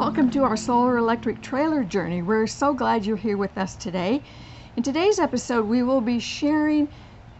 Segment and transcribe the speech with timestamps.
[0.00, 2.22] Welcome to our solar electric trailer journey.
[2.22, 4.22] We're so glad you're here with us today.
[4.74, 6.88] In today's episode, we will be sharing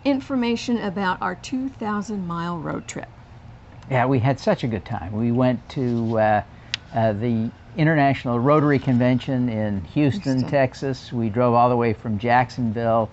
[0.04, 3.08] information about our 2,000 mile road trip.
[3.90, 5.12] Yeah, we had such a good time.
[5.12, 6.42] We went to uh,
[6.92, 10.50] uh, the International Rotary Convention in Houston, Houston.
[10.50, 11.14] Texas.
[11.14, 13.08] We drove all the way from Jacksonville.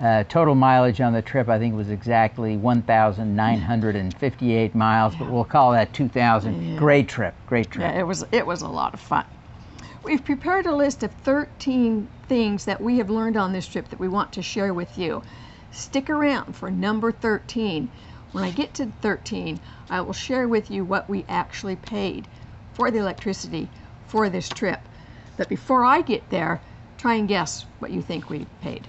[0.00, 5.72] Uh, total mileage on the trip, I think, was exactly 1,958 miles, but we'll call
[5.72, 6.72] that 2,000.
[6.72, 6.78] Yeah.
[6.78, 7.82] Great trip, great trip.
[7.82, 9.26] Yeah, it was it was a lot of fun.
[10.02, 14.00] We've prepared a list of 13 things that we have learned on this trip that
[14.00, 15.22] we want to share with you.
[15.70, 17.90] Stick around for number 13.
[18.32, 19.60] When I get to 13,
[19.90, 22.26] I will share with you what we actually paid
[22.72, 23.68] for the electricity
[24.06, 24.80] for this trip.
[25.36, 26.62] But before I get there,
[26.96, 28.86] try and guess what you think we paid.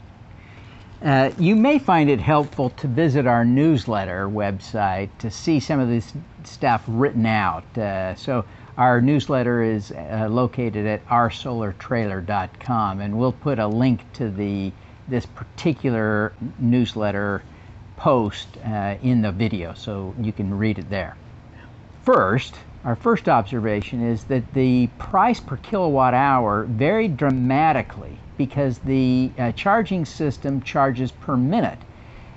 [1.01, 5.87] Uh, you may find it helpful to visit our newsletter website to see some of
[5.87, 7.65] this stuff written out.
[7.75, 8.45] Uh, so,
[8.77, 14.71] our newsletter is uh, located at oursolartrailer.com, and we'll put a link to the
[15.07, 17.41] this particular newsletter
[17.97, 21.17] post uh, in the video, so you can read it there.
[22.05, 29.31] First, our first observation is that the price per kilowatt hour varied dramatically because the
[29.37, 31.77] uh, charging system charges per minute,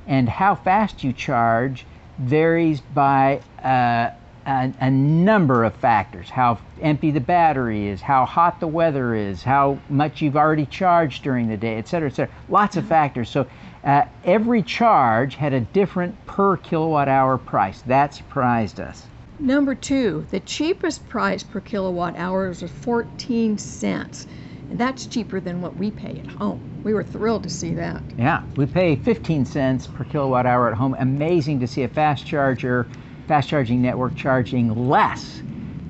[0.06, 1.86] and how fast you charge
[2.18, 4.10] varies by uh,
[4.46, 9.42] a, a number of factors how empty the battery is, how hot the weather is,
[9.42, 12.34] how much you've already charged during the day, et cetera, et cetera.
[12.50, 13.30] Lots of factors.
[13.30, 13.46] So
[13.82, 17.80] uh, every charge had a different per kilowatt hour price.
[17.82, 19.06] That surprised us.
[19.40, 24.26] Number two, the cheapest price per kilowatt hour is 14 cents.
[24.70, 26.80] And that's cheaper than what we pay at home.
[26.84, 28.00] We were thrilled to see that.
[28.16, 30.94] Yeah, we pay 15 cents per kilowatt hour at home.
[30.98, 32.86] Amazing to see a fast charger,
[33.26, 35.42] fast charging network charging less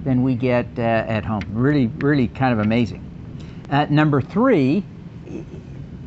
[0.04, 1.42] than we get uh, at home.
[1.50, 3.02] Really, really kind of amazing.
[3.70, 4.84] Uh, number three,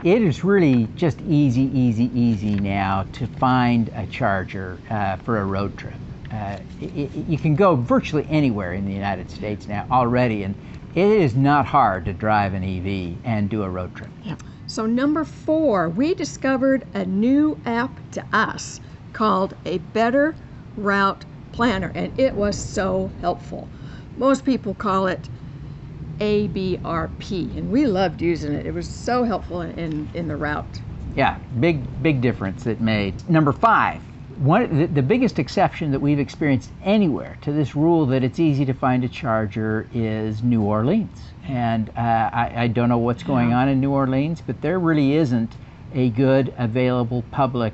[0.03, 5.45] it is really just easy, easy, easy now to find a charger uh, for a
[5.45, 5.93] road trip.
[6.31, 10.55] Uh, it, you can go virtually anywhere in the United States now already, and
[10.93, 14.09] it is not hard to drive an EV and do a road trip.
[14.23, 14.35] Yeah.
[14.67, 18.81] So, number four, we discovered a new app to us
[19.13, 20.35] called a Better
[20.75, 21.23] Route
[21.53, 23.69] Planner, and it was so helpful.
[24.17, 25.29] Most people call it
[26.19, 28.65] ABRP, and we loved using it.
[28.65, 30.81] It was so helpful in, in, in the route.
[31.15, 33.27] Yeah, big, big difference it made.
[33.29, 34.01] Number five,
[34.39, 38.65] one, the, the biggest exception that we've experienced anywhere to this rule that it's easy
[38.65, 41.19] to find a charger is New Orleans.
[41.47, 42.01] And uh,
[42.33, 43.59] I, I don't know what's going Yeah.
[43.59, 45.55] on in New Orleans, but there really isn't
[45.93, 47.73] a good available public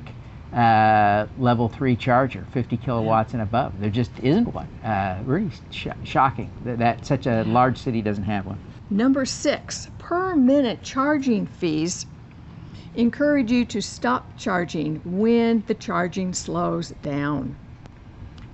[0.52, 3.78] uh, level three charger, 50 kilowatts and above.
[3.80, 4.68] There just isn't one.
[4.84, 8.58] Uh, really sh- shocking that, that such a large city doesn't have one.
[8.90, 12.06] Number six, per minute charging fees
[12.94, 17.56] encourage you to stop charging when the charging slows down.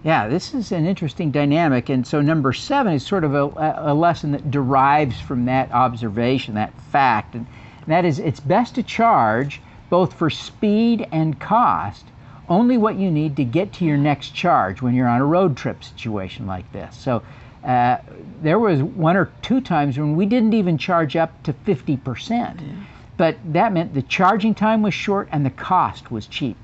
[0.02, 1.90] Yeah, this is an interesting dynamic.
[1.90, 6.54] And so, number seven is sort of a, a lesson that derives from that observation,
[6.54, 7.34] that fact.
[7.34, 7.46] And
[7.86, 12.06] that is, it's best to charge both for speed and cost
[12.48, 15.56] only what you need to get to your next charge when you're on a road
[15.56, 16.96] trip situation like this.
[16.96, 17.22] So,
[17.62, 17.98] uh,
[18.42, 22.86] there was one or two times when we didn't even charge up to 50%.
[23.20, 26.56] But that meant the charging time was short and the cost was cheap.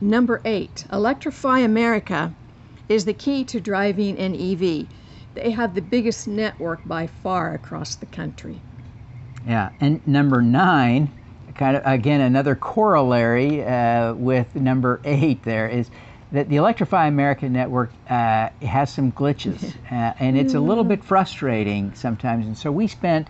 [0.00, 2.32] Number eight, Electrify America
[2.88, 4.86] is the key to driving an EV.
[5.34, 8.60] They have the biggest network by far across the country.
[9.48, 11.10] Yeah, and number nine,
[11.56, 15.42] kind of again another corollary uh, with number eight.
[15.42, 15.90] There is
[16.30, 21.02] that the Electrify America network uh, has some glitches, uh, and it's a little bit
[21.02, 22.46] frustrating sometimes.
[22.46, 23.26] And so we spent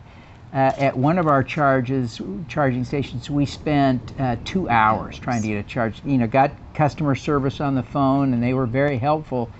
[0.56, 2.18] uh, at one of our charges,
[2.48, 6.00] charging stations, we spent uh, two hours trying to get a charge.
[6.02, 9.50] You know, got customer service on the phone, and they were very helpful.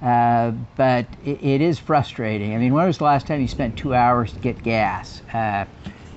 [0.00, 2.54] Uh, but it, it is frustrating.
[2.54, 5.20] I mean, when was the last time you spent two hours to get gas?
[5.30, 5.66] Uh,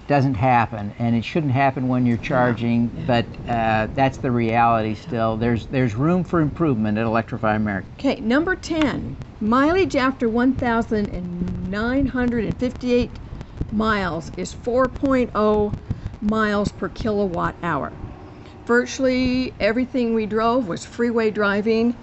[0.07, 2.87] doesn't happen, and it shouldn't happen when you're charging.
[3.05, 4.95] But uh, that's the reality.
[4.95, 7.89] Still, there's there's room for improvement at Electrify America.
[7.99, 13.18] Okay, number 10, mileage after 1,958
[13.71, 15.73] miles is 4.0
[16.21, 17.91] miles per kilowatt hour.
[18.65, 21.95] Virtually everything we drove was freeway driving,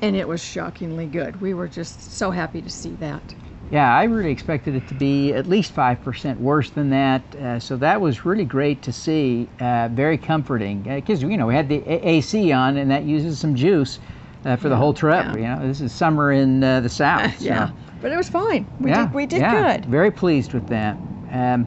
[0.00, 1.40] and it was shockingly good.
[1.40, 3.34] We were just so happy to see that.
[3.70, 7.22] Yeah, I really expected it to be at least 5% worse than that.
[7.34, 9.46] Uh, so that was really great to see.
[9.60, 10.80] Uh, very comforting.
[10.80, 13.98] Because, you know, we had the A- AC on and that uses some juice.
[14.46, 15.26] uh, for the whole trip.
[15.26, 15.34] yeah.
[15.34, 17.36] You know, this is summer in uh, the south.
[17.38, 17.70] so- yeah.
[18.00, 18.66] But it was fine.
[18.80, 19.86] We yeah, did we did yeah, good.
[19.86, 20.96] Very pleased with that.
[21.32, 21.66] Um,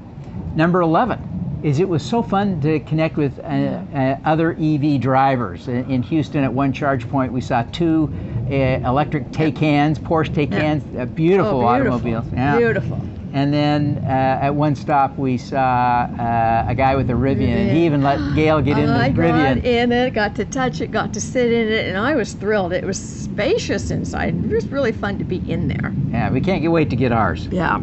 [0.56, 5.68] number 11 is it was so fun to connect with uh, uh, other EV drivers.
[5.68, 8.12] In, in Houston, at one charge point, we saw two
[8.50, 8.54] uh,
[8.88, 11.98] electric Taycans, Porsche Taycans, uh, beautiful, Oh, beautiful.
[11.98, 12.26] automobiles.
[12.34, 12.58] Yeah.
[12.58, 13.02] Beautiful.
[13.34, 17.72] And then uh, at one stop, we saw uh, a guy with a Rivian, and
[17.72, 19.64] he even let Gail get in the I got Rivian.
[19.64, 22.74] in it, got to touch it, got to sit in it, and I was thrilled.
[22.74, 24.36] It was spacious inside.
[24.44, 25.94] It was really fun to be in there.
[26.12, 27.48] Yeah, we can't get wait to get ours.
[27.52, 27.80] Yeah.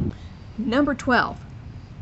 [0.58, 1.38] Number 12.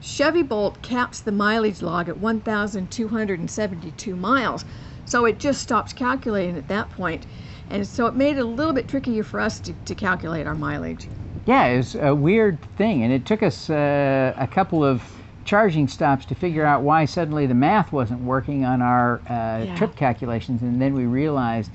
[0.00, 4.64] Chevy Bolt caps the mileage log at 1,272 miles.
[5.04, 7.26] So it just stops calculating at that point.
[7.70, 10.54] And so it made it a little bit trickier for us to, to calculate our
[10.54, 11.08] mileage.
[11.46, 15.02] Yeah, it was a weird thing, and it took us uh, a couple of
[15.44, 19.75] charging stops to figure out why suddenly the math wasn't working on our uh, Yeah.
[19.76, 21.70] trip calculations, and then we realized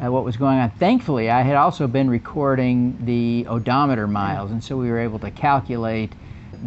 [0.00, 0.70] uh, what was going on.
[0.70, 5.32] Thankfully, I had also been recording the odometer miles, and so we were able to
[5.32, 6.14] calculate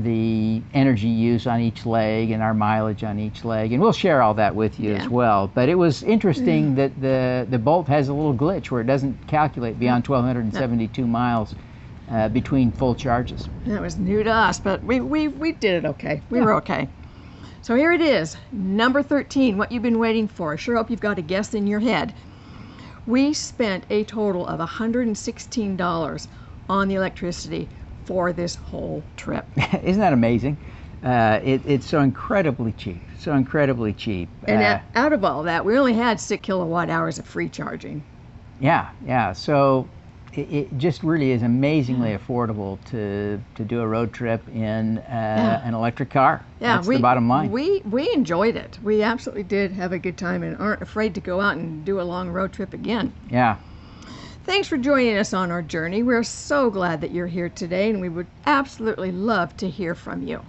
[0.04, 4.22] the energy use on each leg and our mileage on each leg, and we'll share
[4.22, 4.98] all that with you Yeah.
[5.04, 5.50] as well.
[5.54, 9.26] But it was interesting that the the Bolt has a little glitch where it doesn't
[9.28, 11.56] calculate beyond 1,272 miles
[12.12, 13.48] uh, between full charges.
[13.66, 16.22] That was new to us, but we, we, we did it okay.
[16.30, 16.46] We Yeah.
[16.46, 16.90] were okay.
[17.62, 20.54] So here it is, number 13, what you've been waiting for.
[20.54, 22.14] I sure hope you've got a guess in your head.
[23.06, 26.28] We spent a total of $116
[26.70, 27.70] on the electricity
[28.06, 29.48] for this whole trip.
[29.84, 30.58] Isn't that amazing?
[31.04, 34.30] Uh, it, it's so incredibly cheap, so incredibly cheap.
[34.48, 37.50] And Uh, out- out of all that, we only had six kilowatt hours of free
[37.50, 38.06] charging.
[38.60, 39.34] yeah, yeah.
[39.34, 39.90] So
[40.34, 45.62] it, it just really is amazingly affordable to to do a road trip in uh,
[45.64, 46.46] an electric car.
[46.60, 47.52] Yeah, That's we, the bottom line.
[47.52, 48.80] We we enjoyed it.
[48.84, 52.00] We absolutely did have a good time and aren't afraid to go out and do
[52.00, 53.14] a long road trip again.
[53.30, 53.58] yeah.
[54.44, 56.02] Thanks for joining us on our journey.
[56.02, 60.24] We're so glad that you're here today, and we would absolutely love to hear from
[60.24, 60.42] you.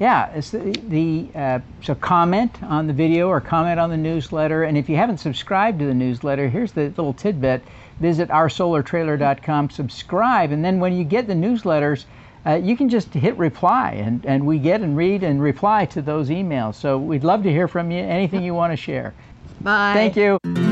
[0.00, 4.64] Yeah, it's the, the uh, so comment on the video or comment on the newsletter.
[4.64, 7.62] And if you haven't subscribed to the newsletter, here's the little tidbit:
[8.00, 12.06] visit oursolartrailer.com, subscribe, and then when you get the newsletters,
[12.46, 16.00] uh, you can just hit reply, and, and we get and read and reply to
[16.00, 16.76] those emails.
[16.76, 18.00] So we'd love to hear from you.
[18.00, 19.12] Anything you want to share.
[19.60, 19.92] Bye.
[19.92, 20.69] Thank you.